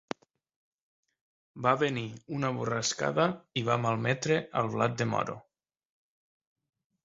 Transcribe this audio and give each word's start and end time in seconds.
Va 1.67 1.73
venir 1.81 2.07
una 2.39 2.51
borrascada 2.57 3.27
i 3.61 3.65
va 3.69 3.77
malmetre 3.87 4.41
el 4.63 4.73
blat 4.75 4.99
de 5.03 5.11
moro. 5.15 5.41